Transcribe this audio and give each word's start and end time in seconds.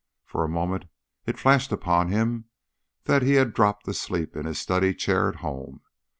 For 0.25 0.43
a 0.43 0.49
moment 0.49 0.85
it 1.27 1.37
flashed 1.37 1.71
upon 1.71 2.07
him 2.09 2.45
that 3.03 3.21
he 3.21 3.33
had 3.33 3.53
dropped 3.53 3.87
asleep 3.87 4.35
in 4.35 4.47
his 4.47 4.57
study 4.57 4.95
chair 4.95 5.29
at 5.29 5.35
home. 5.45 5.81